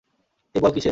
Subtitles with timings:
[0.55, 0.89] এই বল কীসের?